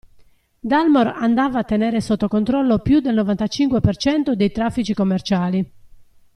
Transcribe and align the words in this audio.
Dalmor 0.59 1.09
andava 1.15 1.59
a 1.59 1.63
tenere 1.63 2.01
sotto 2.01 2.27
controllo 2.27 2.79
più 2.79 3.01
del 3.01 3.13
novantacinque 3.13 3.81
percento 3.81 4.33
dei 4.33 4.51
traffici 4.51 4.95
commerciali. 4.95 5.71